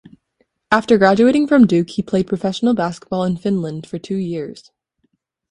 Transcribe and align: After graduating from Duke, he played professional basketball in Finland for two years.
After 0.71 0.97
graduating 0.97 1.45
from 1.45 1.67
Duke, 1.67 1.91
he 1.91 2.01
played 2.01 2.25
professional 2.25 2.73
basketball 2.73 3.23
in 3.23 3.37
Finland 3.37 3.85
for 3.85 3.99
two 3.99 4.17
years. 4.17 4.71